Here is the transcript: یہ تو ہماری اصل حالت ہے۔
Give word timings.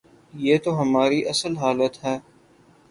یہ 0.33 0.57
تو 0.57 0.69
ہماری 0.81 1.19
اصل 1.25 1.57
حالت 1.57 2.03
ہے۔ 2.03 2.17